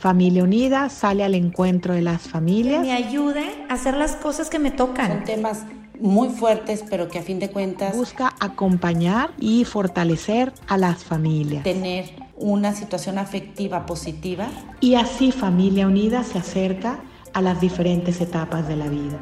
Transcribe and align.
Familia 0.00 0.44
Unida 0.44 0.88
sale 0.88 1.24
al 1.24 1.34
encuentro 1.34 1.92
de 1.92 2.00
las 2.00 2.22
familias. 2.22 2.80
Que 2.80 2.86
me 2.88 2.94
ayude 2.94 3.44
a 3.68 3.74
hacer 3.74 3.94
las 3.94 4.16
cosas 4.16 4.48
que 4.48 4.58
me 4.58 4.70
tocan. 4.70 5.08
Son 5.08 5.24
temas 5.24 5.66
muy 6.00 6.30
fuertes, 6.30 6.82
pero 6.88 7.08
que 7.08 7.18
a 7.18 7.22
fin 7.22 7.38
de 7.38 7.50
cuentas 7.50 7.94
busca 7.94 8.34
acompañar 8.40 9.32
y 9.38 9.66
fortalecer 9.66 10.54
a 10.68 10.78
las 10.78 11.04
familias. 11.04 11.64
Tener 11.64 12.06
una 12.36 12.72
situación 12.72 13.18
afectiva 13.18 13.84
positiva. 13.84 14.48
Y 14.80 14.94
así 14.94 15.32
Familia 15.32 15.86
Unida 15.86 16.24
se 16.24 16.38
acerca 16.38 17.00
a 17.34 17.42
las 17.42 17.60
diferentes 17.60 18.22
etapas 18.22 18.66
de 18.68 18.76
la 18.76 18.88
vida. 18.88 19.18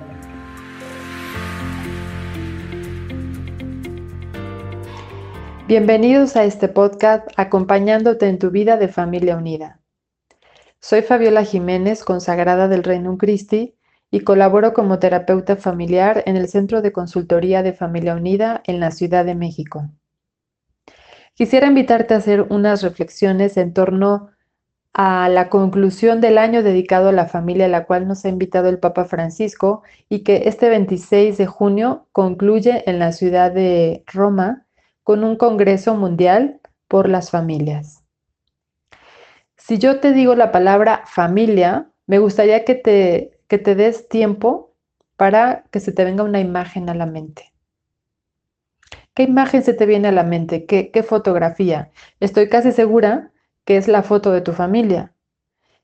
Bienvenidos 5.67 6.37
a 6.37 6.45
este 6.45 6.69
podcast 6.69 7.27
acompañándote 7.37 8.29
en 8.29 8.39
tu 8.39 8.53
vida 8.53 8.77
de 8.77 8.87
Familia 8.87 9.37
Unida. 9.37 9.81
Soy 10.81 11.03
Fabiola 11.03 11.45
Jiménez, 11.45 12.05
consagrada 12.05 12.69
del 12.69 12.85
Reino 12.85 13.19
Christi, 13.19 13.75
y 14.11 14.21
colaboro 14.21 14.73
como 14.73 14.99
terapeuta 14.99 15.57
familiar 15.57 16.23
en 16.27 16.37
el 16.37 16.49
Centro 16.49 16.83
de 16.83 16.93
Consultoría 16.93 17.63
de 17.63 17.73
Familia 17.73 18.15
Unida 18.15 18.63
en 18.65 18.81
la 18.81 18.91
Ciudad 18.91 19.25
de 19.25 19.35
México. 19.35 19.91
Quisiera 21.35 21.67
invitarte 21.67 22.15
a 22.15 22.19
hacer 22.19 22.43
unas 22.43 22.83
reflexiones 22.83 23.57
en 23.57 23.75
torno 23.75 24.31
a 24.95 25.29
la 25.29 25.49
conclusión 25.51 26.21
del 26.21 26.39
año 26.39 26.63
dedicado 26.63 27.11
a 27.11 27.13
la 27.13 27.27
familia, 27.27 27.67
a 27.67 27.69
la 27.69 27.85
cual 27.85 28.09
nos 28.09 28.25
ha 28.25 28.29
invitado 28.29 28.69
el 28.69 28.79
Papa 28.79 29.05
Francisco 29.05 29.83
y 30.09 30.21
que 30.21 30.43
este 30.47 30.69
26 30.69 31.39
de 31.39 31.47
junio 31.47 32.07
concluye 32.13 32.89
en 32.89 32.99
la 32.99 33.13
ciudad 33.13 33.53
de 33.53 34.05
Roma 34.07 34.67
con 35.03 35.23
un 35.23 35.37
Congreso 35.37 35.95
Mundial 35.95 36.61
por 36.89 37.09
las 37.09 37.31
Familias. 37.31 37.98
Si 39.69 39.77
yo 39.77 40.01
te 40.01 40.15
digo 40.15 40.35
la 40.35 40.51
palabra 40.51 41.03
familia, 41.05 41.91
me 42.07 42.19
gustaría 42.19 42.65
que 42.65 42.75
te 42.75 43.39
que 43.49 43.59
te 43.59 43.75
des 43.75 44.09
tiempo 44.09 44.75
para 45.17 45.65
que 45.71 45.81
se 45.81 45.93
te 45.93 46.05
venga 46.05 46.25
una 46.25 46.41
imagen 46.41 46.89
a 46.89 46.95
la 46.95 47.05
mente. 47.05 47.53
¿Qué 49.13 49.25
imagen 49.25 49.63
se 49.63 49.75
te 49.75 49.85
viene 49.85 50.09
a 50.09 50.13
la 50.13 50.23
mente? 50.25 50.65
¿Qué, 50.65 51.03
fotografía? 51.03 51.91
Estoy 52.19 52.49
casi 52.49 52.73
segura 52.73 53.31
que 53.67 53.77
es 53.77 53.89
la 53.89 54.03
foto 54.03 54.33
de 54.33 54.41
tu 54.41 54.55
familia. 54.55 55.13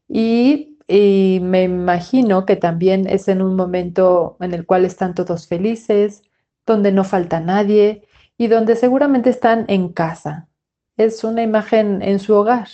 Y, 0.09 0.79
y 0.89 1.41
me 1.43 1.65
imagino 1.65 2.47
que 2.47 2.57
también 2.57 3.07
es 3.07 3.29
en 3.29 3.43
un 3.43 3.55
momento 3.55 4.39
en 4.41 4.55
el 4.55 4.65
cual 4.65 4.87
están 4.87 5.15
todos 5.15 5.47
felices, 5.47 6.23
donde 6.65 6.91
no 6.91 7.05
falta 7.05 7.39
nadie 7.39 8.09
y 8.39 8.47
donde 8.47 8.77
seguramente 8.77 9.29
están 9.29 9.67
en 9.69 9.91
casa. 9.91 10.49
Es 10.97 11.23
una 11.23 11.43
imagen 11.43 12.01
en 12.01 12.19
su 12.19 12.35
hogar, 12.35 12.69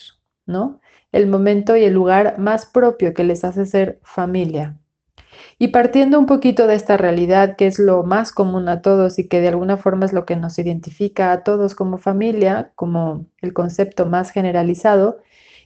¿no? 0.47 0.80
El 1.12 1.27
momento 1.27 1.77
y 1.77 1.84
el 1.84 1.94
lugar 1.94 2.39
más 2.39 2.66
propio 2.66 3.14
que 3.14 3.25
les 3.25 3.44
hace 3.44 3.66
ser 3.66 3.98
familia. 4.03 4.77
Y 5.58 5.69
partiendo 5.69 6.19
un 6.19 6.27
poquito 6.27 6.67
de 6.67 6.75
esta 6.75 6.97
realidad, 6.97 7.56
que 7.56 7.67
es 7.67 7.78
lo 7.78 8.02
más 8.02 8.33
común 8.33 8.69
a 8.69 8.80
todos 8.80 9.19
y 9.19 9.28
que 9.28 9.42
de 9.42 9.48
alguna 9.48 9.77
forma 9.77 10.06
es 10.06 10.12
lo 10.12 10.25
que 10.25 10.36
nos 10.36 10.58
identifica 10.58 11.33
a 11.33 11.44
todos 11.44 11.75
como 11.75 11.98
familia, 11.98 12.72
como 12.77 13.27
el 13.42 13.52
concepto 13.52 14.06
más 14.06 14.30
generalizado, 14.30 15.19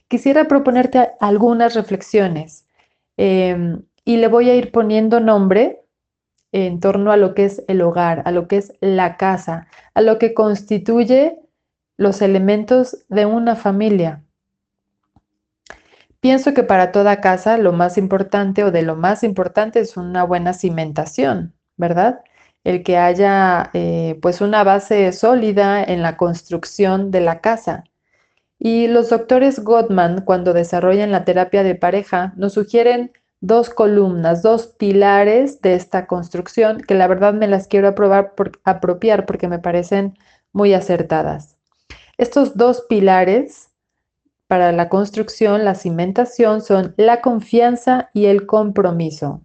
quisiera 0.09 0.49
proponerte 0.49 1.11
algunas 1.21 1.75
reflexiones 1.75 2.67
em, 3.15 3.83
y 4.03 4.17
le 4.17 4.27
voy 4.27 4.49
a 4.49 4.55
ir 4.55 4.71
poniendo 4.71 5.19
nombre 5.19 5.81
en 6.51 6.79
torno 6.81 7.11
a 7.13 7.17
lo 7.17 7.33
que 7.33 7.45
es 7.45 7.63
el 7.67 7.81
hogar, 7.81 8.21
a 8.25 8.31
lo 8.31 8.47
que 8.47 8.57
es 8.57 8.73
la 8.81 9.17
casa, 9.17 9.67
a 9.93 10.01
lo 10.01 10.19
que 10.19 10.33
constituye 10.33 11.39
los 11.97 12.21
elementos 12.21 13.05
de 13.07 13.25
una 13.25 13.55
familia. 13.55 14.24
Pienso 16.25 16.55
que 16.55 16.63
para 16.63 16.91
toda 16.91 17.21
casa 17.21 17.55
lo 17.59 17.71
más 17.71 17.99
importante 17.99 18.63
o 18.63 18.71
de 18.71 18.81
lo 18.81 18.95
más 18.95 19.23
importante 19.23 19.79
es 19.79 19.95
una 19.95 20.23
buena 20.23 20.53
cimentación, 20.53 21.53
¿verdad? 21.77 22.21
El 22.63 22.81
que 22.81 22.97
haya 22.97 23.69
eh, 23.73 24.17
pues 24.23 24.41
una 24.41 24.63
base 24.63 25.11
sólida 25.11 25.83
en 25.83 26.01
la 26.01 26.17
construcción 26.17 27.11
de 27.11 27.21
la 27.21 27.41
casa. 27.41 27.83
Y 28.57 28.87
los 28.87 29.11
doctores 29.11 29.59
Gottman, 29.59 30.21
cuando 30.21 30.53
desarrollan 30.53 31.11
la 31.11 31.25
terapia 31.25 31.61
de 31.61 31.75
pareja, 31.75 32.33
nos 32.37 32.53
sugieren 32.53 33.11
dos 33.39 33.69
columnas, 33.69 34.41
dos 34.41 34.65
pilares 34.65 35.61
de 35.61 35.75
esta 35.75 36.07
construcción, 36.07 36.81
que 36.81 36.95
la 36.95 37.05
verdad 37.05 37.35
me 37.35 37.47
las 37.47 37.67
quiero 37.67 37.93
apropiar 38.63 39.27
porque 39.27 39.47
me 39.47 39.59
parecen 39.59 40.17
muy 40.53 40.73
acertadas. 40.73 41.55
Estos 42.17 42.57
dos 42.57 42.83
pilares 42.89 43.64
para 44.47 44.71
la 44.71 44.89
construcción, 44.89 45.65
la 45.65 45.75
cimentación 45.75 46.61
son 46.61 46.93
la 46.97 47.21
confianza 47.21 48.09
y 48.13 48.25
el 48.25 48.45
compromiso. 48.45 49.41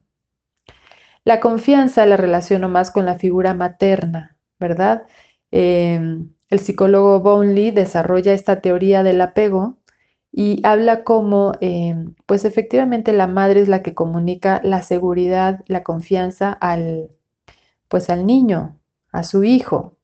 La 1.24 1.40
confianza 1.40 2.06
la 2.06 2.16
relaciono 2.16 2.68
más 2.68 2.90
con 2.90 3.06
la 3.06 3.18
figura 3.18 3.54
materna, 3.54 4.36
¿verdad? 4.58 5.06
Em, 5.50 6.32
el 6.48 6.58
psicólogo 6.60 7.20
Bonley 7.20 7.70
desarrolla 7.70 8.32
esta 8.32 8.60
teoría 8.60 9.02
del 9.02 9.20
apego 9.20 9.78
y 10.32 10.60
habla 10.64 11.04
como, 11.04 11.52
em, 11.60 12.14
pues 12.26 12.44
efectivamente 12.44 13.12
la 13.12 13.26
madre 13.26 13.60
es 13.60 13.68
la 13.68 13.82
que 13.82 13.94
comunica 13.94 14.60
la 14.64 14.82
seguridad, 14.82 15.60
la 15.66 15.82
confianza 15.82 16.52
al, 16.52 17.10
pues 17.88 18.10
al 18.10 18.26
niño, 18.26 18.78
a 19.12 19.24
su 19.24 19.44
hijo. 19.44 19.96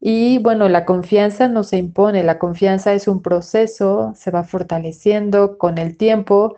Y 0.00 0.38
bueno, 0.38 0.68
la 0.68 0.84
confianza 0.84 1.48
no 1.48 1.64
se 1.64 1.78
impone, 1.78 2.22
la 2.22 2.38
confianza 2.38 2.92
es 2.92 3.08
un 3.08 3.22
proceso, 3.22 4.12
se 4.14 4.30
va 4.30 4.44
fortaleciendo 4.44 5.58
con 5.58 5.78
el 5.78 5.96
tiempo. 5.96 6.56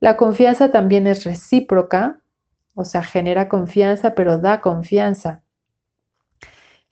La 0.00 0.16
confianza 0.16 0.70
también 0.70 1.06
es 1.06 1.24
recíproca, 1.24 2.20
o 2.74 2.84
sea, 2.84 3.02
genera 3.02 3.48
confianza, 3.48 4.14
pero 4.14 4.38
da 4.38 4.60
confianza. 4.60 5.42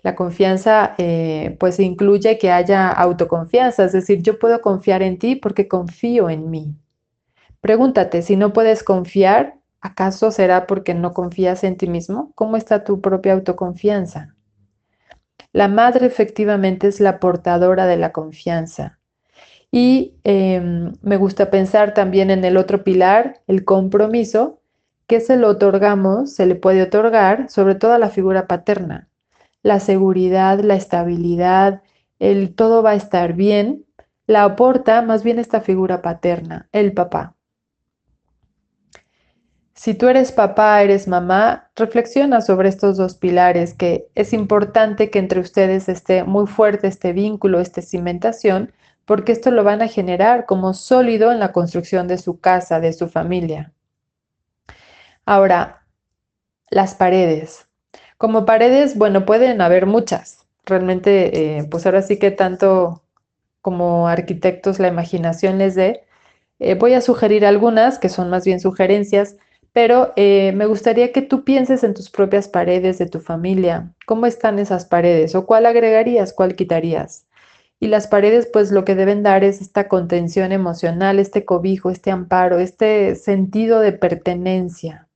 La 0.02 0.16
confianza 0.16 0.94
eh, 0.98 1.56
pues 1.60 1.78
incluye 1.78 2.36
que 2.38 2.50
haya 2.50 2.90
autoconfianza, 2.90 3.84
es 3.84 3.92
decir, 3.92 4.20
yo 4.22 4.38
puedo 4.38 4.60
confiar 4.60 5.02
en 5.02 5.18
ti 5.18 5.36
porque 5.36 5.68
confío 5.68 6.28
en 6.28 6.50
mí. 6.50 6.74
Pregúntate, 7.60 8.22
si 8.22 8.36
no 8.36 8.52
puedes 8.52 8.82
confiar, 8.82 9.54
¿acaso 9.80 10.32
será 10.32 10.66
porque 10.66 10.94
no 10.94 11.14
confías 11.14 11.62
en 11.62 11.76
ti 11.76 11.86
mismo? 11.86 12.32
¿Cómo 12.34 12.56
está 12.56 12.82
tu 12.82 13.00
propia 13.00 13.34
autoconfianza? 13.34 14.34
La 15.52 15.68
madre 15.68 16.06
efectivamente 16.06 16.88
es 16.88 17.00
la 17.00 17.20
portadora 17.20 17.86
de 17.86 17.96
la 17.96 18.12
confianza. 18.12 18.98
Y 19.70 20.14
em, 20.24 20.94
me 21.02 21.16
gusta 21.16 21.50
pensar 21.50 21.94
también 21.94 22.30
en 22.30 22.44
el 22.44 22.56
otro 22.56 22.84
pilar, 22.84 23.40
el 23.46 23.64
compromiso, 23.64 24.60
que 25.06 25.20
se 25.20 25.36
lo 25.36 25.48
otorgamos, 25.48 26.32
se 26.32 26.46
le 26.46 26.54
puede 26.54 26.82
otorgar 26.82 27.50
sobre 27.50 27.74
todo 27.74 27.92
a 27.92 27.98
la 27.98 28.10
figura 28.10 28.46
paterna. 28.46 29.08
La 29.62 29.80
seguridad, 29.80 30.60
la 30.60 30.74
estabilidad, 30.74 31.82
el 32.18 32.54
todo 32.54 32.82
va 32.82 32.90
a 32.90 32.94
estar 32.94 33.34
bien, 33.34 33.84
la 34.26 34.44
aporta 34.44 35.02
más 35.02 35.22
bien 35.22 35.38
esta 35.38 35.60
figura 35.60 36.02
paterna, 36.02 36.68
el 36.72 36.92
papá. 36.92 37.34
Si 39.82 39.94
tú 39.94 40.06
eres 40.06 40.30
papá, 40.30 40.80
eres 40.80 41.08
mamá, 41.08 41.68
reflexiona 41.74 42.40
sobre 42.40 42.68
estos 42.68 42.96
dos 42.96 43.16
pilares, 43.16 43.74
que 43.74 44.06
es 44.14 44.32
importante 44.32 45.10
que 45.10 45.18
entre 45.18 45.40
ustedes 45.40 45.88
esté 45.88 46.22
muy 46.22 46.46
fuerte 46.46 46.86
este 46.86 47.12
vínculo, 47.12 47.58
esta 47.58 47.82
cimentación, 47.82 48.72
porque 49.06 49.32
esto 49.32 49.50
lo 49.50 49.64
van 49.64 49.82
a 49.82 49.88
generar 49.88 50.46
como 50.46 50.72
sólido 50.72 51.32
en 51.32 51.40
la 51.40 51.50
construcción 51.50 52.06
de 52.06 52.18
su 52.18 52.38
casa, 52.38 52.78
de 52.78 52.92
su 52.92 53.08
familia. 53.08 53.72
Ahora, 55.26 55.82
las 56.70 56.94
paredes. 56.94 57.66
Como 58.18 58.44
paredes, 58.46 58.96
bueno, 58.96 59.26
pueden 59.26 59.60
haber 59.60 59.86
muchas. 59.86 60.46
Realmente, 60.64 61.58
eh, 61.58 61.64
pues 61.64 61.86
ahora 61.86 62.02
sí 62.02 62.20
que 62.20 62.30
tanto 62.30 63.02
como 63.60 64.06
arquitectos 64.06 64.78
la 64.78 64.86
imaginación 64.86 65.58
les 65.58 65.74
dé. 65.74 66.04
Eh, 66.60 66.76
voy 66.76 66.94
a 66.94 67.00
sugerir 67.00 67.44
algunas 67.44 67.98
que 67.98 68.08
son 68.08 68.30
más 68.30 68.44
bien 68.44 68.60
sugerencias 68.60 69.34
pero 69.72 70.12
eh, 70.16 70.52
me 70.52 70.66
gustaría 70.66 71.12
que 71.12 71.22
tú 71.22 71.44
pienses 71.44 71.82
en 71.84 71.94
tus 71.94 72.10
propias 72.10 72.48
paredes 72.48 72.98
de 72.98 73.06
tu 73.06 73.20
familia. 73.20 73.92
¿Cómo 74.06 74.26
están 74.26 74.58
esas 74.58 74.84
paredes? 74.84 75.34
¿O 75.34 75.46
cuál 75.46 75.66
agregarías? 75.66 76.32
¿Cuál 76.32 76.54
quitarías? 76.56 77.26
Y 77.80 77.88
las 77.88 78.06
paredes, 78.06 78.48
pues 78.52 78.70
lo 78.70 78.84
que 78.84 78.94
deben 78.94 79.22
dar 79.22 79.42
es 79.42 79.60
esta 79.60 79.88
contención 79.88 80.52
emocional, 80.52 81.18
este 81.18 81.44
cobijo, 81.44 81.90
este 81.90 82.10
amparo, 82.10 82.58
este 82.60 83.16
sentido 83.16 83.80
de 83.80 83.92
pertenencia. 83.92 85.08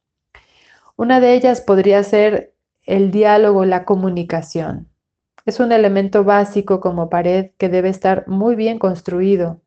Una 0.96 1.20
de 1.20 1.34
ellas 1.34 1.60
podría 1.60 2.02
ser 2.02 2.54
el 2.84 3.10
diálogo, 3.10 3.64
la 3.66 3.84
comunicación. 3.84 4.88
Es 5.44 5.60
un 5.60 5.70
elemento 5.70 6.24
básico 6.24 6.80
como 6.80 7.08
pared 7.10 7.50
que 7.58 7.68
debe 7.68 7.90
estar 7.90 8.26
muy 8.26 8.56
bien 8.56 8.78
construido, 8.78 9.60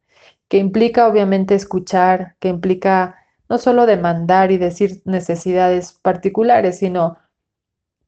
que 0.50 0.58
implica 0.58 1.08
obviamente 1.08 1.56
escuchar, 1.56 2.36
que 2.40 2.50
implica 2.50 3.19
no 3.50 3.58
solo 3.58 3.86
demandar 3.86 4.52
y 4.52 4.58
decir 4.58 5.02
necesidades 5.06 5.94
particulares, 6.02 6.78
sino, 6.80 7.18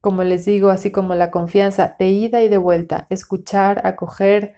como 0.00 0.24
les 0.24 0.44
digo, 0.44 0.70
así 0.70 0.90
como 0.92 1.14
la 1.14 1.30
confianza 1.30 1.96
de 1.98 2.08
ida 2.10 2.42
y 2.42 2.48
de 2.48 2.58
vuelta, 2.58 3.06
escuchar, 3.10 3.82
acoger, 3.84 4.54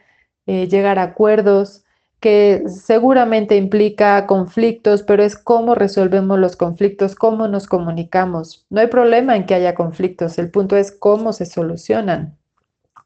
eh, 0.46 0.68
llegar 0.68 0.98
a 0.98 1.04
acuerdos, 1.04 1.84
que 2.20 2.64
seguramente 2.68 3.56
implica 3.56 4.26
conflictos, 4.26 5.02
pero 5.02 5.22
es 5.22 5.36
cómo 5.36 5.74
resolvemos 5.74 6.38
los 6.38 6.56
conflictos, 6.56 7.14
cómo 7.14 7.48
nos 7.48 7.66
comunicamos. 7.66 8.64
No 8.70 8.80
hay 8.80 8.86
problema 8.86 9.36
en 9.36 9.44
que 9.44 9.54
haya 9.54 9.74
conflictos, 9.74 10.38
el 10.38 10.50
punto 10.50 10.76
es 10.76 10.90
cómo 10.90 11.34
se 11.34 11.44
solucionan, 11.44 12.38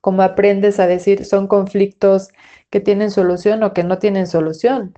cómo 0.00 0.22
aprendes 0.22 0.78
a 0.78 0.86
decir 0.86 1.24
son 1.24 1.48
conflictos 1.48 2.28
que 2.70 2.80
tienen 2.80 3.10
solución 3.10 3.62
o 3.64 3.72
que 3.72 3.82
no 3.84 3.98
tienen 3.98 4.26
solución. 4.28 4.94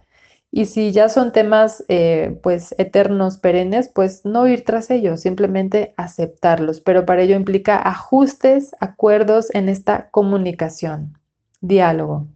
Y 0.53 0.67
si 0.67 0.91
ya 0.91 1.09
son 1.09 1.33
temas 1.33 1.85
eh, 1.89 2.39
pues 2.43 2.75
eternos, 2.79 3.39
perennes, 3.39 3.89
pues 3.89 4.25
no 4.25 4.49
ir 4.49 4.65
tras 4.65 4.91
ellos, 4.91 5.21
simplemente 5.21 5.95
aceptarlos. 5.97 6.81
Pero 6.81 7.07
para 7.07 7.23
ello 7.23 7.37
implica 7.37 7.77
ajustes, 7.77 8.75
acuerdos 8.81 9.55
en 9.55 9.69
esta 9.69 10.11
comunicación, 10.11 11.19
diálogo. 11.61 12.27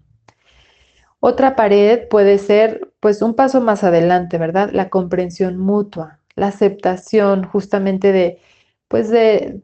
Otra 1.18 1.56
pared 1.56 2.06
puede 2.08 2.38
ser 2.38 2.92
pues 3.00 3.22
un 3.22 3.34
paso 3.34 3.60
más 3.60 3.82
adelante, 3.82 4.38
¿verdad? 4.38 4.70
La 4.72 4.90
comprensión 4.90 5.56
mutua, 5.56 6.20
la 6.36 6.48
aceptación 6.48 7.44
justamente 7.44 8.12
de 8.12 8.38
pues 8.88 9.10
de, 9.10 9.62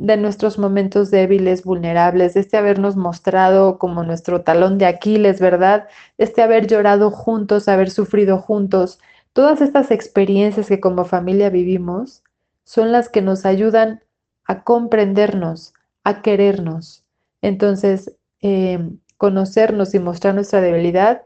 de 0.00 0.16
nuestros 0.16 0.58
momentos 0.58 1.10
débiles, 1.10 1.62
vulnerables, 1.62 2.34
este 2.34 2.56
habernos 2.56 2.96
mostrado 2.96 3.78
como 3.78 4.02
nuestro 4.02 4.40
talón 4.40 4.78
de 4.78 4.86
Aquiles, 4.86 5.40
¿verdad? 5.40 5.88
Este 6.16 6.40
haber 6.40 6.66
llorado 6.66 7.10
juntos, 7.10 7.68
haber 7.68 7.90
sufrido 7.90 8.38
juntos. 8.38 8.98
Todas 9.34 9.60
estas 9.60 9.90
experiencias 9.90 10.68
que 10.68 10.80
como 10.80 11.04
familia 11.04 11.50
vivimos 11.50 12.22
son 12.64 12.92
las 12.92 13.10
que 13.10 13.20
nos 13.20 13.44
ayudan 13.44 14.02
a 14.46 14.64
comprendernos, 14.64 15.74
a 16.02 16.22
querernos. 16.22 17.04
Entonces, 17.42 18.16
eh, 18.40 18.78
conocernos 19.18 19.94
y 19.94 19.98
mostrar 19.98 20.34
nuestra 20.34 20.62
debilidad 20.62 21.22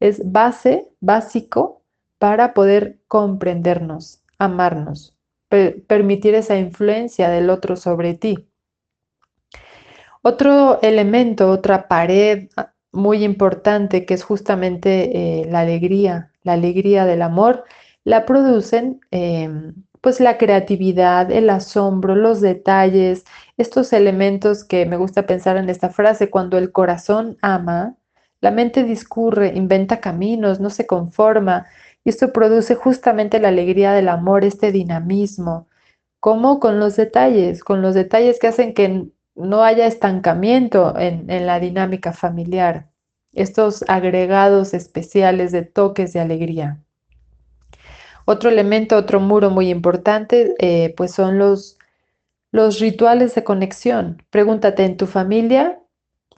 es 0.00 0.20
base, 0.30 0.86
básico 1.00 1.80
para 2.18 2.52
poder 2.52 2.98
comprendernos, 3.08 4.20
amarnos, 4.38 5.14
permitir 5.48 6.34
esa 6.34 6.56
influencia 6.58 7.28
del 7.30 7.50
otro 7.50 7.76
sobre 7.76 8.14
ti. 8.14 8.48
Otro 10.22 10.80
elemento, 10.82 11.50
otra 11.50 11.88
pared 11.88 12.48
ah, 12.56 12.72
muy 12.92 13.24
importante 13.24 14.04
que 14.04 14.14
es 14.14 14.24
justamente 14.24 15.40
eh, 15.40 15.46
la 15.46 15.60
alegría, 15.60 16.32
la 16.42 16.54
alegría 16.54 17.06
del 17.06 17.22
amor, 17.22 17.64
la 18.04 18.26
producen 18.26 19.00
em, 19.10 19.74
pues 20.00 20.20
la 20.20 20.38
creatividad, 20.38 21.30
el 21.30 21.50
asombro, 21.50 22.14
los 22.14 22.40
detalles, 22.40 23.24
estos 23.56 23.92
elementos 23.92 24.64
que 24.64 24.86
me 24.86 24.96
gusta 24.96 25.26
pensar 25.26 25.56
en 25.56 25.68
esta 25.68 25.90
frase, 25.90 26.30
cuando 26.30 26.58
el 26.58 26.72
corazón 26.72 27.36
ama, 27.42 27.96
la 28.40 28.50
mente 28.50 28.84
discurre, 28.84 29.52
inventa 29.54 30.00
caminos, 30.00 30.60
no 30.60 30.70
se 30.70 30.86
conforma, 30.86 31.66
y 32.08 32.10
esto 32.10 32.32
produce 32.32 32.74
justamente 32.74 33.38
la 33.38 33.48
alegría 33.48 33.92
del 33.92 34.08
amor, 34.08 34.42
este 34.42 34.72
dinamismo, 34.72 35.68
como 36.20 36.58
con 36.58 36.80
los 36.80 36.96
detalles, 36.96 37.62
con 37.62 37.82
los 37.82 37.94
detalles 37.94 38.38
que 38.38 38.46
hacen 38.46 38.72
que 38.72 39.10
no 39.34 39.62
haya 39.62 39.86
estancamiento 39.86 40.98
en, 40.98 41.26
la 41.44 41.60
dinámica 41.60 42.14
familiar, 42.14 42.88
estos 43.34 43.84
agregados 43.88 44.72
especiales 44.72 45.52
de 45.52 45.64
toques 45.64 46.14
de 46.14 46.20
alegría. 46.20 46.82
Otro 48.24 48.48
elemento, 48.48 48.96
otro 48.96 49.20
muro 49.20 49.50
muy 49.50 49.68
importante, 49.68 50.54
eh, 50.60 50.94
pues 50.96 51.12
son 51.12 51.36
los, 51.36 51.76
rituales 52.80 53.34
de 53.34 53.44
conexión. 53.44 54.22
Pregúntate 54.30 54.86
en 54.86 54.96
tu 54.96 55.06
familia, 55.06 55.78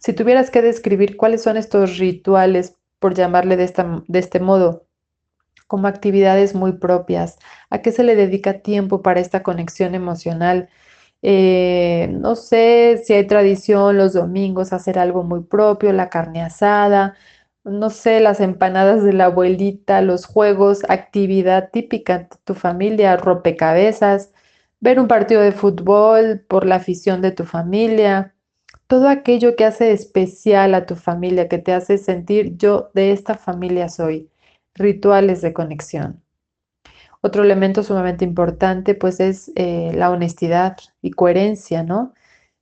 si 0.00 0.14
tuvieras 0.14 0.50
que 0.50 0.62
describir 0.62 1.16
cuáles 1.16 1.44
son 1.44 1.56
estos 1.56 1.96
rituales, 1.99 2.75
por 2.99 3.14
llamarle 3.14 3.56
de 3.56 4.19
este 4.19 4.40
modo, 4.40 4.89
como 5.70 5.87
actividades 5.87 6.55
muy 6.56 6.72
propias, 6.72 7.38
a 7.70 7.81
qué 7.81 7.93
se 7.93 8.02
le 8.02 8.17
dedica 8.17 8.55
tiempo 8.61 9.02
para 9.02 9.20
esta 9.20 9.44
conexión 9.44 9.94
emocional. 9.94 10.69
Eh, 11.22 12.08
no 12.12 12.34
sé 12.37 13.02
si 13.05 13.12
hay 13.14 13.26
tradición 13.28 13.96
los 13.96 14.14
domingos 14.14 14.72
hacer 14.72 14.99
algo 14.99 15.22
muy 15.22 15.43
propio, 15.43 15.93
la 15.93 16.11
carne 16.11 16.43
asada, 16.43 17.14
no 17.64 17.90
sé, 17.90 18.20
las 18.20 18.40
empanadas 18.40 19.05
de 19.05 19.12
la 19.12 19.26
abuelita, 19.26 20.02
los 20.02 20.26
juegos, 20.26 20.81
actividad 20.88 21.70
típica 21.73 22.19
de 22.19 22.28
tu 22.44 22.55
familia, 22.55 23.16
rompecabezas, 23.16 24.32
ver 24.81 24.99
un 24.99 25.06
partido 25.08 25.40
de 25.43 25.52
fútbol 25.52 26.40
por 26.49 26.66
la 26.66 26.76
afición 26.76 27.23
de 27.23 27.31
tu 27.32 27.44
familia, 27.44 28.34
todo 28.88 29.08
aquello 29.08 29.55
que 29.56 29.64
hace 29.64 29.93
especial 29.93 30.75
a 30.75 30.87
tu 30.87 30.96
familia, 30.96 31.49
que 31.49 31.58
te 31.58 31.73
hace 31.73 31.96
sentir 31.99 32.56
yo 32.56 32.90
de 32.94 33.12
esta 33.12 33.37
familia 33.37 33.88
soy, 33.88 34.31
rituales 34.75 35.40
de 35.43 35.52
conexión. 35.52 36.22
Otro 37.22 37.44
elemento 37.44 37.82
sumamente 37.82 38.25
importante 38.25 38.94
pues 38.94 39.20
es 39.20 39.52
eh, 39.56 39.93
la 39.94 40.11
honestidad 40.11 40.76
y 41.02 41.11
coherencia, 41.11 41.82
¿no? 41.82 42.14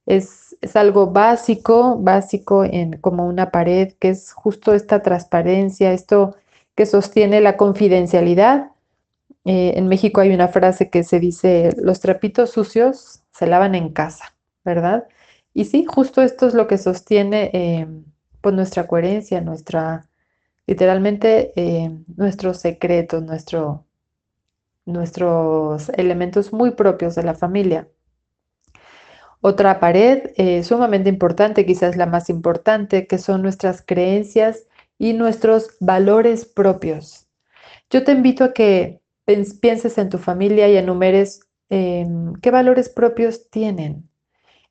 Es 0.07 0.49
es 0.61 0.77
algo 0.77 1.09
básico, 1.09 1.99
básico 1.99 2.65
en 2.65 2.99
como 2.99 3.27
una 3.27 3.51
pared, 3.51 3.93
que 3.99 4.11
es 4.11 4.33
justo 4.33 4.75
esta 4.75 5.03
transparencia, 5.03 5.93
esto 5.93 6.37
que 6.75 6.87
sostiene 6.87 7.41
la 7.41 7.57
confidencialidad. 7.57 8.73
Eh, 9.45 9.75
en 9.77 9.89
México 9.89 10.21
hay 10.21 10.31
una 10.35 10.49
frase 10.49 10.91
que 10.91 11.05
se 11.05 11.21
dice, 11.21 11.75
los 11.79 12.01
trapitos 12.01 12.51
sucios 12.51 13.23
se 13.33 13.47
lavan 13.47 13.75
en 13.75 13.91
casa, 13.93 14.35
¿verdad? 14.65 15.07
Y 15.55 15.67
sí, 15.67 15.85
justo 15.89 16.23
esto 16.23 16.47
es 16.47 16.55
lo 16.55 16.67
que 16.67 16.79
sostiene 16.79 17.51
eh, 17.55 17.87
pues 18.41 18.55
nuestra 18.55 18.87
coherencia, 18.87 19.41
nuestra, 19.41 20.08
literalmente 20.69 21.55
eh, 21.57 21.91
nuestros 22.17 22.59
secretos, 22.59 23.23
nuestro, 23.23 23.87
nuestros 24.85 25.89
elementos 25.89 26.53
muy 26.53 26.73
propios 26.73 27.15
de 27.15 27.23
la 27.23 27.35
familia. 27.35 27.89
Otra 29.41 29.81
pared 29.81 30.31
eh, 30.37 30.63
sumamente 30.63 31.09
importante, 31.09 31.65
quizás 31.65 31.97
la 31.97 32.05
más 32.05 32.29
importante, 32.29 33.07
que 33.07 33.17
son 33.17 33.41
nuestras 33.41 33.81
creencias 33.81 34.67
y 34.99 35.15
nuestros 35.15 35.75
valores 35.81 36.45
propios. 36.45 37.27
Yo 37.89 38.05
te 38.05 38.13
invito 38.13 38.45
a 38.45 38.53
que 38.53 39.01
pienses 39.63 39.97
en 39.97 40.11
tu 40.11 40.19
familia 40.19 40.69
y 40.69 40.77
enumeres 40.77 41.41
em, 41.71 42.35
qué 42.43 42.51
valores 42.51 42.91
propios 42.91 43.49
tienen. 43.49 44.11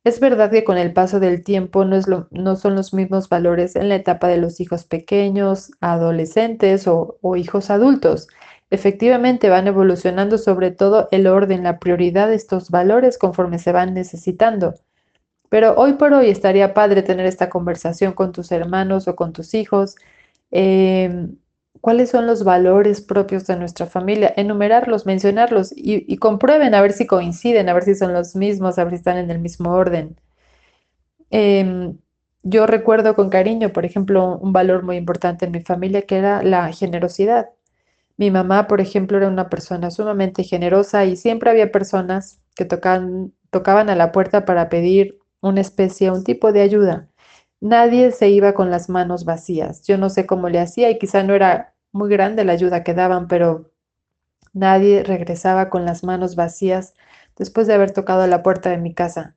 Es 0.08 0.22
verdad 0.22 0.50
que 0.52 0.64
con 0.64 0.78
el 0.78 0.94
paso 0.94 1.20
del 1.20 1.44
tiempo 1.44 1.84
no, 1.84 1.98
es 1.98 2.08
no, 2.08 2.56
son 2.56 2.76
los 2.76 2.94
mismos 2.94 3.28
valores 3.28 3.76
en 3.76 3.90
la 3.90 3.96
etapa 3.96 4.30
de 4.30 4.38
los 4.38 4.62
hijos 4.62 4.86
pequeños, 4.86 5.72
adolescentes 5.82 6.88
o 6.88 7.36
hijos 7.36 7.70
adultos. 7.70 8.30
Efectivamente 8.70 9.50
van 9.50 9.68
evolucionando 9.68 10.38
sobre 10.38 10.72
todo 10.72 11.10
el 11.12 11.28
orden, 11.28 11.64
la 11.64 11.78
prioridad 11.80 12.30
de 12.30 12.36
estos 12.36 12.70
valores 12.70 13.18
conforme 13.18 13.60
se 13.60 13.74
van 13.74 13.94
necesitando. 13.94 14.76
Pero 15.50 15.76
hoy 15.76 15.94
por 15.96 16.14
hoy 16.14 16.30
estaría 16.30 16.74
padre 16.74 17.04
tener 17.04 17.26
esta 17.26 17.50
conversación 17.50 18.14
con 18.14 18.32
tus 18.32 18.52
hermanos 18.54 19.10
o 19.10 19.16
con 19.18 19.34
tus 19.34 19.54
hijos. 19.54 19.98
Em, 20.52 21.38
¿Cuáles 21.82 22.10
son 22.10 22.28
los 22.28 22.44
valores 22.44 23.02
propios 23.02 23.46
de 23.48 23.56
nuestra 23.58 23.86
familia? 23.88 24.34
Enumerarlos, 24.36 25.06
mencionarlos 25.06 25.74
y, 25.76 26.18
comprueben 26.18 26.74
a 26.76 26.82
ver 26.82 26.94
si 26.94 27.08
coinciden, 27.08 27.70
a 27.70 27.74
ver 27.74 27.84
si 27.84 27.96
son 27.96 28.14
los 28.14 28.36
mismos, 28.36 28.78
a 28.78 28.84
ver 28.84 28.94
si 28.94 28.98
están 28.98 29.18
en 29.18 29.32
el 29.32 29.40
mismo 29.40 29.72
orden. 29.74 30.18
Em, 31.30 31.98
yo 32.44 32.66
recuerdo 32.68 33.16
con 33.16 33.30
cariño, 33.30 33.74
por 33.74 33.86
ejemplo, 33.86 34.38
un 34.38 34.54
valor 34.54 34.84
muy 34.84 34.98
importante 34.98 35.46
en 35.46 35.52
mi 35.52 35.62
familia 35.62 36.04
que 36.04 36.18
era 36.18 36.44
la 36.44 36.72
generosidad. 36.72 37.50
Mi 38.18 38.32
mamá, 38.32 38.68
por 38.68 38.82
ejemplo, 38.82 39.18
era 39.18 39.28
una 39.28 39.50
persona 39.50 39.92
sumamente 39.92 40.44
generosa 40.44 41.06
y 41.06 41.16
siempre 41.18 41.50
había 41.52 41.72
personas 41.72 42.40
que 42.56 42.66
tocaban, 42.66 43.34
tocaban 43.52 43.90
a 43.90 43.96
la 43.96 44.12
puerta 44.12 44.46
para 44.46 44.70
pedir 44.70 45.20
una 45.42 45.62
especie, 45.62 46.12
un 46.12 46.24
tipo 46.24 46.52
de 46.52 46.62
ayuda. 46.62 47.10
Nadie 47.62 48.12
se 48.12 48.30
iba 48.30 48.54
con 48.54 48.70
las 48.72 48.90
manos 48.90 49.26
vacías. 49.26 49.82
Yo 49.86 49.98
no 49.98 50.10
sé 50.10 50.26
cómo 50.26 50.50
le 50.50 50.60
hacía 50.60 50.90
y 50.90 51.00
quizá 51.00 51.24
no 51.24 51.34
era 51.36 51.74
muy 51.92 52.10
grande 52.10 52.46
la 52.46 52.54
ayuda 52.54 52.84
que 52.84 52.94
daban, 52.94 53.28
pero 53.28 53.72
nadie 54.54 55.04
regresaba 55.04 55.70
con 55.70 55.86
las 55.86 56.04
manos 56.04 56.36
vacías 56.36 56.94
después 57.38 57.68
de 57.68 57.76
haber 57.76 57.92
tocado 57.92 58.28
la 58.28 58.44
puerta 58.44 58.70
de 58.70 58.78
mi 58.78 58.94
casa. 58.94 59.36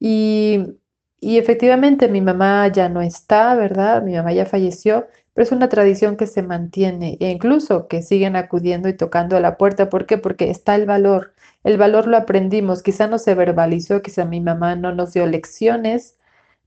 Y, 0.00 0.78
y 1.20 1.38
efectivamente 1.38 2.08
mi 2.08 2.20
mamá 2.20 2.68
ya 2.68 2.88
no 2.88 3.02
está, 3.02 3.54
¿verdad? 3.54 4.02
Mi 4.02 4.14
mamá 4.14 4.32
ya 4.32 4.46
falleció, 4.46 5.06
pero 5.34 5.44
es 5.44 5.52
una 5.52 5.68
tradición 5.68 6.16
que 6.16 6.26
se 6.26 6.42
mantiene 6.42 7.16
e 7.20 7.30
incluso 7.30 7.88
que 7.88 8.02
siguen 8.02 8.36
acudiendo 8.36 8.88
y 8.88 8.96
tocando 8.96 9.36
a 9.36 9.40
la 9.40 9.56
puerta. 9.58 9.88
¿Por 9.90 10.06
qué? 10.06 10.18
Porque 10.18 10.50
está 10.50 10.74
el 10.74 10.86
valor. 10.86 11.34
El 11.64 11.78
valor 11.78 12.06
lo 12.08 12.16
aprendimos, 12.16 12.82
quizá 12.82 13.06
no 13.06 13.18
se 13.18 13.34
verbalizó, 13.34 14.02
quizá 14.02 14.24
mi 14.24 14.40
mamá 14.40 14.76
no 14.76 14.94
nos 14.94 15.12
dio 15.14 15.26
lecciones 15.26 16.16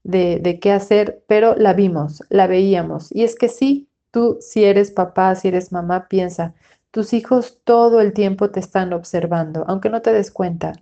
de, 0.06 0.40
de 0.40 0.60
qué 0.60 0.72
hacer, 0.72 1.24
pero 1.28 1.56
la 1.56 1.74
vimos, 1.74 2.24
la 2.30 2.48
veíamos. 2.48 3.14
Y 3.14 3.24
es 3.24 3.36
que 3.36 3.50
sí, 3.50 3.90
tú 4.12 4.38
si 4.40 4.64
eres 4.64 4.92
papá, 4.92 5.36
si 5.36 5.50
eres 5.50 5.72
mamá, 5.72 6.08
piensa, 6.08 6.54
tus 6.92 7.12
hijos 7.12 7.60
todo 7.66 8.00
el 8.00 8.14
tiempo 8.14 8.52
te 8.52 8.62
están 8.62 8.94
observando, 8.94 9.66
aunque 9.68 9.90
no 9.90 10.02
te 10.02 10.14
des 10.14 10.32
cuenta. 10.32 10.74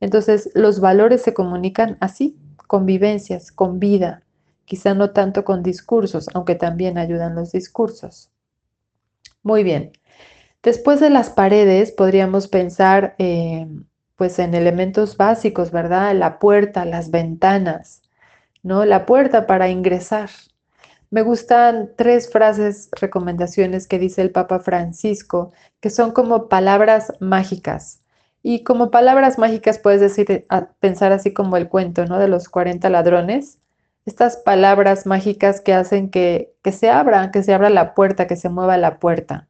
Entonces, 0.00 0.50
los 0.54 0.80
valores 0.80 1.22
se 1.22 1.32
comunican 1.32 1.96
así, 2.00 2.36
con 2.66 2.84
vivencias, 2.84 3.52
con 3.52 3.78
vida, 3.78 4.22
quizá 4.64 4.94
no 4.94 5.10
tanto 5.12 5.44
con 5.44 5.62
discursos, 5.62 6.28
aunque 6.34 6.56
también 6.56 6.98
ayudan 6.98 7.34
los 7.34 7.52
discursos. 7.52 8.30
Muy 9.42 9.62
bien. 9.62 9.92
Después 10.62 11.00
de 11.00 11.10
las 11.10 11.30
paredes 11.30 11.92
podríamos 11.92 12.48
pensar 12.48 13.14
eh, 13.18 13.66
pues 14.16 14.38
en 14.38 14.54
elementos 14.54 15.16
básicos, 15.16 15.70
¿verdad? 15.70 16.14
La 16.14 16.38
puerta, 16.38 16.84
las 16.84 17.10
ventanas, 17.10 18.01
¿no? 18.62 18.84
La 18.84 19.06
puerta 19.06 19.46
para 19.46 19.68
ingresar. 19.68 20.30
Me 21.10 21.22
gustan 21.22 21.90
tres 21.96 22.30
frases, 22.30 22.88
recomendaciones 22.92 23.86
que 23.86 23.98
dice 23.98 24.22
el 24.22 24.30
Papa 24.30 24.60
Francisco, 24.60 25.52
que 25.80 25.90
son 25.90 26.12
como 26.12 26.48
palabras 26.48 27.12
mágicas. 27.20 28.00
Y 28.42 28.64
como 28.64 28.90
palabras 28.90 29.38
mágicas 29.38 29.78
puedes 29.78 30.00
decir, 30.00 30.46
pensar 30.80 31.12
así 31.12 31.32
como 31.32 31.56
el 31.56 31.68
cuento, 31.68 32.06
¿no? 32.06 32.18
De 32.18 32.28
los 32.28 32.48
40 32.48 32.88
ladrones. 32.88 33.58
Estas 34.06 34.38
palabras 34.38 35.06
mágicas 35.06 35.60
que 35.60 35.74
hacen 35.74 36.10
que, 36.10 36.54
que 36.62 36.72
se 36.72 36.90
abra, 36.90 37.30
que 37.30 37.42
se 37.42 37.54
abra 37.54 37.70
la 37.70 37.94
puerta, 37.94 38.26
que 38.26 38.36
se 38.36 38.48
mueva 38.48 38.76
la 38.78 38.98
puerta. 38.98 39.48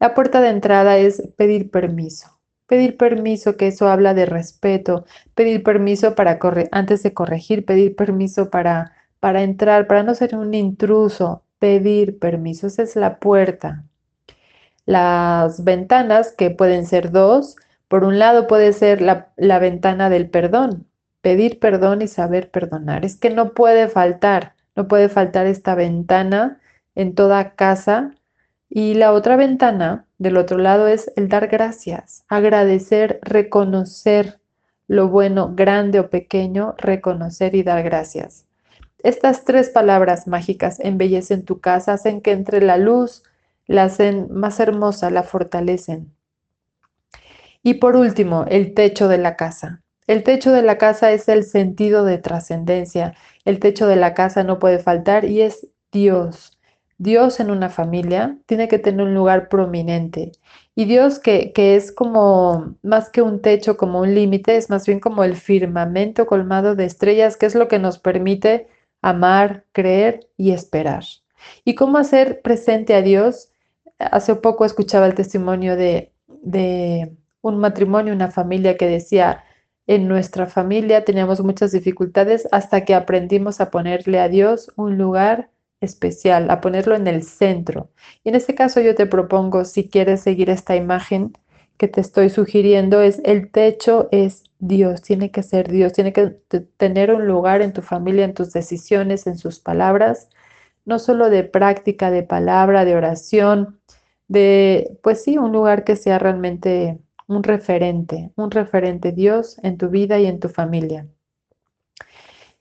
La 0.00 0.14
puerta 0.14 0.40
de 0.40 0.48
entrada 0.48 0.96
es 0.96 1.22
pedir 1.36 1.70
permiso. 1.70 2.35
Pedir 2.66 2.96
permiso, 2.96 3.56
que 3.56 3.68
eso 3.68 3.88
habla 3.88 4.14
de 4.14 4.26
respeto. 4.26 5.04
Pedir 5.34 5.62
permiso 5.62 6.14
para 6.14 6.38
correr, 6.38 6.68
antes 6.72 7.02
de 7.02 7.14
corregir, 7.14 7.64
pedir 7.64 7.96
permiso 7.96 8.50
para, 8.50 8.92
para 9.20 9.42
entrar, 9.42 9.86
para 9.86 10.02
no 10.02 10.14
ser 10.14 10.36
un 10.36 10.54
intruso. 10.54 11.42
Pedir 11.58 12.18
permiso, 12.18 12.66
esa 12.66 12.82
es 12.82 12.96
la 12.96 13.18
puerta. 13.18 13.84
Las 14.86 15.64
ventanas, 15.64 16.32
que 16.32 16.50
pueden 16.50 16.86
ser 16.86 17.10
dos, 17.12 17.56
por 17.88 18.04
un 18.04 18.18
lado 18.18 18.46
puede 18.46 18.72
ser 18.72 19.00
la, 19.00 19.32
la 19.36 19.58
ventana 19.58 20.10
del 20.10 20.28
perdón, 20.28 20.86
pedir 21.20 21.58
perdón 21.58 22.02
y 22.02 22.08
saber 22.08 22.50
perdonar. 22.50 23.04
Es 23.04 23.16
que 23.16 23.30
no 23.30 23.52
puede 23.54 23.88
faltar, 23.88 24.54
no 24.74 24.88
puede 24.88 25.08
faltar 25.08 25.46
esta 25.46 25.74
ventana 25.74 26.60
en 26.94 27.14
toda 27.14 27.54
casa 27.54 28.12
y 28.68 28.94
la 28.94 29.12
otra 29.12 29.36
ventana 29.36 30.06
del 30.18 30.36
otro 30.36 30.58
lado 30.58 30.88
es 30.88 31.12
el 31.16 31.28
dar 31.28 31.48
gracias, 31.48 32.24
agradecer, 32.28 33.20
reconocer 33.22 34.40
lo 34.88 35.08
bueno, 35.08 35.52
grande 35.54 36.00
o 36.00 36.10
pequeño, 36.10 36.74
reconocer 36.78 37.54
y 37.54 37.62
dar 37.62 37.82
gracias. 37.82 38.46
Estas 39.02 39.44
tres 39.44 39.70
palabras 39.70 40.26
mágicas 40.26 40.80
embellecen 40.80 41.44
tu 41.44 41.60
casa, 41.60 41.94
hacen 41.94 42.20
que 42.20 42.32
entre 42.32 42.60
la 42.60 42.76
luz, 42.76 43.22
la 43.66 43.84
hacen 43.84 44.28
más 44.30 44.58
hermosa, 44.60 45.10
la 45.10 45.22
fortalecen. 45.22 46.12
Y 47.62 47.74
por 47.74 47.96
último, 47.96 48.44
el 48.48 48.74
techo 48.74 49.08
de 49.08 49.18
la 49.18 49.36
casa. 49.36 49.82
El 50.06 50.22
techo 50.22 50.52
de 50.52 50.62
la 50.62 50.78
casa 50.78 51.10
es 51.10 51.28
el 51.28 51.42
sentido 51.42 52.04
de 52.04 52.18
trascendencia. 52.18 53.14
El 53.44 53.58
techo 53.58 53.88
de 53.88 53.96
la 53.96 54.14
casa 54.14 54.44
no 54.44 54.60
puede 54.60 54.78
faltar 54.78 55.24
y 55.24 55.42
es 55.42 55.66
Dios. 55.90 56.55
Dios 56.98 57.40
en 57.40 57.50
una 57.50 57.68
familia 57.68 58.38
tiene 58.46 58.68
que 58.68 58.78
tener 58.78 59.06
un 59.06 59.14
lugar 59.14 59.48
prominente. 59.48 60.32
Y 60.74 60.86
Dios 60.86 61.18
que, 61.18 61.52
que 61.52 61.76
es 61.76 61.92
como 61.92 62.76
más 62.82 63.10
que 63.10 63.22
un 63.22 63.42
techo, 63.42 63.76
como 63.76 64.00
un 64.00 64.14
límite, 64.14 64.56
es 64.56 64.70
más 64.70 64.86
bien 64.86 65.00
como 65.00 65.24
el 65.24 65.36
firmamento 65.36 66.26
colmado 66.26 66.74
de 66.74 66.84
estrellas, 66.86 67.36
que 67.36 67.46
es 67.46 67.54
lo 67.54 67.68
que 67.68 67.78
nos 67.78 67.98
permite 67.98 68.68
amar, 69.02 69.64
creer 69.72 70.28
y 70.36 70.52
esperar. 70.52 71.04
¿Y 71.64 71.74
cómo 71.74 71.98
hacer 71.98 72.42
presente 72.42 72.94
a 72.94 73.02
Dios? 73.02 73.50
Hace 73.98 74.34
poco 74.36 74.64
escuchaba 74.64 75.06
el 75.06 75.14
testimonio 75.14 75.76
de, 75.76 76.12
de 76.28 77.12
un 77.42 77.58
matrimonio, 77.58 78.14
una 78.14 78.30
familia 78.30 78.76
que 78.76 78.86
decía, 78.86 79.44
en 79.86 80.08
nuestra 80.08 80.46
familia 80.46 81.04
teníamos 81.04 81.40
muchas 81.42 81.72
dificultades 81.72 82.48
hasta 82.50 82.84
que 82.84 82.94
aprendimos 82.94 83.60
a 83.60 83.70
ponerle 83.70 84.18
a 84.18 84.28
Dios 84.28 84.72
un 84.76 84.98
lugar 84.98 85.50
especial, 85.80 86.50
a 86.50 86.60
ponerlo 86.60 86.94
en 86.94 87.06
el 87.06 87.22
centro. 87.22 87.90
Y 88.24 88.30
en 88.30 88.34
este 88.34 88.54
caso 88.54 88.80
yo 88.80 88.94
te 88.94 89.06
propongo, 89.06 89.64
si 89.64 89.88
quieres 89.88 90.22
seguir 90.22 90.50
esta 90.50 90.76
imagen 90.76 91.32
que 91.76 91.88
te 91.88 92.00
estoy 92.00 92.30
sugiriendo, 92.30 93.02
es 93.02 93.20
el 93.24 93.50
techo 93.50 94.08
es 94.12 94.44
Dios, 94.58 95.02
tiene 95.02 95.30
que 95.30 95.42
ser 95.42 95.70
Dios, 95.70 95.92
tiene 95.92 96.12
que 96.12 96.36
tener 96.76 97.12
un 97.12 97.26
lugar 97.26 97.60
en 97.62 97.72
tu 97.72 97.82
familia, 97.82 98.24
en 98.24 98.34
tus 98.34 98.52
decisiones, 98.52 99.26
en 99.26 99.36
sus 99.36 99.60
palabras, 99.60 100.28
no 100.84 100.98
solo 100.98 101.28
de 101.30 101.44
práctica, 101.44 102.10
de 102.10 102.22
palabra, 102.22 102.84
de 102.84 102.96
oración, 102.96 103.80
de, 104.28 104.98
pues 105.02 105.22
sí, 105.22 105.36
un 105.38 105.52
lugar 105.52 105.84
que 105.84 105.96
sea 105.96 106.18
realmente 106.18 106.98
un 107.26 107.42
referente, 107.42 108.32
un 108.36 108.50
referente 108.50 109.12
Dios 109.12 109.58
en 109.62 109.78
tu 109.78 109.88
vida 109.88 110.18
y 110.18 110.26
en 110.26 110.40
tu 110.40 110.48
familia. 110.48 111.06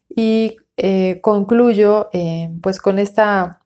Y 0.09 0.57
eh, 0.77 1.21
concluyo 1.21 2.09
eh, 2.13 2.49
pues 2.61 2.79
con 2.79 2.99
esta, 2.99 3.61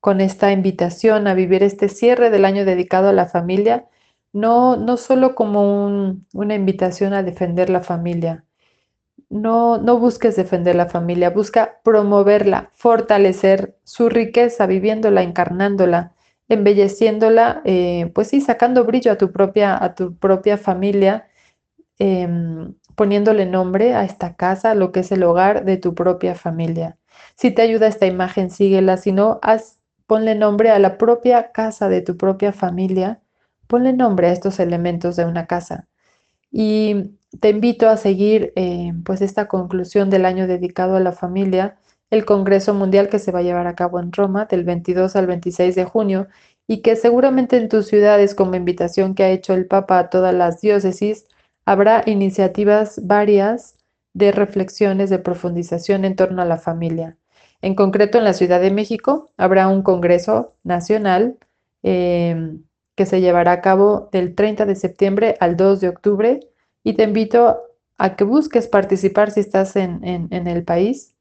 con 0.00 0.20
esta 0.20 0.52
invitación 0.52 1.26
a 1.26 1.34
vivir 1.34 1.62
este 1.62 1.88
cierre 1.88 2.30
del 2.30 2.44
año 2.44 2.64
dedicado 2.64 3.08
a 3.08 3.12
la 3.12 3.26
familia, 3.26 3.86
no, 4.32 4.76
no 4.76 4.96
solo 4.96 5.34
como 5.34 6.16
una 6.32 6.54
invitación 6.54 7.12
a 7.14 7.22
defender 7.22 7.70
la 7.70 7.82
familia, 7.82 8.44
no, 9.28 9.78
no 9.78 9.98
busques 9.98 10.36
defender 10.36 10.76
la 10.76 10.86
familia, 10.86 11.30
busca 11.30 11.80
promoverla, 11.82 12.70
fortalecer 12.74 13.76
su 13.84 14.08
riqueza, 14.08 14.66
viviéndola, 14.66 15.22
encarnándola, 15.22 16.12
embelleciéndola, 16.48 17.62
eh, 17.64 18.10
pues 18.14 18.28
sí, 18.28 18.40
sacando 18.40 18.84
brillo 18.84 19.12
a 19.12 19.18
tu 19.18 19.32
propia, 19.32 19.82
a 19.82 19.94
tu 19.94 20.16
propia 20.16 20.58
familia, 20.58 21.28
em, 21.98 22.74
poniéndole 22.96 23.46
nombre 23.46 23.94
a 23.94 24.04
esta 24.04 24.34
casa, 24.34 24.74
lo 24.74 24.90
que 24.90 25.00
es 25.00 25.12
el 25.12 25.22
hogar 25.22 25.64
de 25.64 25.76
tu 25.76 25.94
propia 25.94 26.34
familia. 26.34 26.98
Si 27.36 27.50
te 27.50 27.62
ayuda 27.62 27.86
esta 27.86 28.06
imagen, 28.06 28.50
síguela. 28.50 28.96
Si 28.96 29.12
no, 29.12 29.38
haz, 29.42 29.78
ponle 30.06 30.34
nombre 30.34 30.70
a 30.70 30.78
la 30.78 30.98
propia 30.98 31.52
casa 31.52 31.88
de 31.88 32.00
tu 32.00 32.16
propia 32.16 32.52
familia. 32.52 33.20
Ponle 33.68 33.92
nombre 33.92 34.28
a 34.28 34.32
estos 34.32 34.58
elementos 34.58 35.16
de 35.16 35.26
una 35.26 35.46
casa. 35.46 35.86
Y 36.50 37.18
te 37.40 37.50
invito 37.50 37.88
a 37.88 37.96
seguir 37.96 38.52
eh, 38.56 38.92
pues 39.04 39.20
esta 39.20 39.46
conclusión 39.48 40.10
del 40.10 40.24
año 40.24 40.46
dedicado 40.46 40.96
a 40.96 41.00
la 41.00 41.12
familia, 41.12 41.76
el 42.10 42.24
Congreso 42.24 42.72
Mundial 42.72 43.08
que 43.08 43.18
se 43.18 43.32
va 43.32 43.40
a 43.40 43.42
llevar 43.42 43.66
a 43.66 43.74
cabo 43.74 44.00
en 44.00 44.12
Roma 44.12 44.46
del 44.46 44.64
22 44.64 45.16
al 45.16 45.26
26 45.26 45.74
de 45.74 45.84
junio 45.84 46.28
y 46.66 46.82
que 46.82 46.96
seguramente 46.96 47.56
en 47.56 47.68
tus 47.68 47.86
ciudades, 47.88 48.34
como 48.34 48.54
invitación 48.56 49.14
que 49.14 49.24
ha 49.24 49.30
hecho 49.30 49.54
el 49.54 49.66
Papa 49.66 49.98
a 49.98 50.10
todas 50.10 50.34
las 50.34 50.60
diócesis, 50.60 51.26
Habrá 51.66 52.04
iniciativas 52.06 53.00
varias 53.04 53.76
de 54.14 54.30
reflexiones 54.32 55.10
de 55.10 55.18
profundización 55.18 56.04
en 56.04 56.14
torno 56.14 56.40
a 56.40 56.46
la 56.46 56.58
familia. 56.58 57.18
En 57.60 57.74
concreto, 57.74 58.18
en 58.18 58.24
la 58.24 58.34
Ciudad 58.34 58.60
de 58.60 58.70
México 58.70 59.32
habrá 59.36 59.68
un 59.68 59.82
Congreso 59.82 60.54
Nacional 60.62 61.38
em, 61.82 62.62
que 62.94 63.04
se 63.04 63.20
llevará 63.20 63.52
a 63.52 63.60
cabo 63.60 64.08
del 64.12 64.34
30 64.34 64.64
de 64.64 64.76
septiembre 64.76 65.36
al 65.40 65.56
2 65.56 65.80
de 65.80 65.88
octubre 65.88 66.40
y 66.84 66.94
te 66.94 67.02
invito 67.02 67.58
a 67.98 68.14
que 68.14 68.24
busques 68.24 68.68
participar 68.68 69.32
si 69.32 69.40
estás 69.40 69.74
en, 69.74 70.00
en 70.04 70.46
el 70.46 70.64
país 70.64 71.14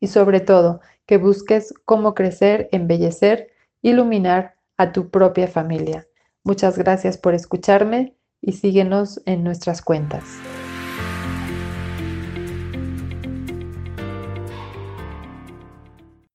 y 0.00 0.08
sobre 0.08 0.40
todo 0.40 0.80
que 1.06 1.18
busques 1.18 1.72
cómo 1.84 2.14
crecer, 2.14 2.68
embellecer, 2.72 3.48
iluminar 3.80 4.56
a 4.76 4.90
tu 4.92 5.10
propia 5.10 5.46
familia. 5.46 6.08
Muchas 6.42 6.76
gracias 6.76 7.16
por 7.16 7.34
escucharme 7.34 8.16
y 8.42 8.52
síguenos 8.52 9.22
en 9.24 9.44
nuestras 9.44 9.80
cuentas. 9.80 10.44